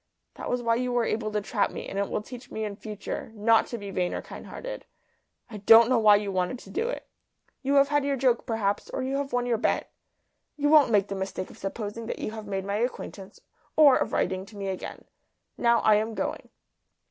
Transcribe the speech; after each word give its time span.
That 0.33 0.49
was 0.49 0.63
why 0.63 0.77
you 0.77 0.91
were 0.91 1.05
able 1.05 1.31
to 1.31 1.41
trap 1.41 1.69
me; 1.69 1.87
and 1.87 1.99
it 1.99 2.09
will 2.09 2.23
teach 2.23 2.49
me 2.49 2.65
in 2.65 2.75
future 2.75 3.31
not 3.35 3.67
to 3.67 3.77
be 3.77 3.91
vain 3.91 4.15
or 4.15 4.21
kind 4.23 4.47
hearted. 4.47 4.85
I 5.47 5.57
don't 5.57 5.89
know 5.89 5.99
why 5.99 6.15
you 6.15 6.31
wanted 6.31 6.57
to 6.57 6.71
do 6.71 6.89
it. 6.89 7.07
You 7.61 7.75
have 7.75 7.89
had 7.89 8.03
your 8.03 8.15
joke, 8.15 8.47
perhaps, 8.47 8.89
or 8.89 9.03
you 9.03 9.17
have 9.17 9.31
won 9.31 9.45
your 9.45 9.59
bet. 9.59 9.91
You 10.57 10.69
won't 10.69 10.89
make 10.89 11.09
the 11.09 11.13
mistake 11.13 11.51
of 11.51 11.59
supposing 11.59 12.07
that 12.07 12.17
you 12.17 12.31
have 12.31 12.47
made 12.47 12.65
my 12.65 12.77
acquaintance, 12.77 13.41
or 13.75 13.95
of 13.95 14.11
writing 14.11 14.43
to 14.47 14.57
me 14.57 14.69
again. 14.69 15.05
Now, 15.55 15.81
I 15.81 15.97
am 15.97 16.15
going." 16.15 16.49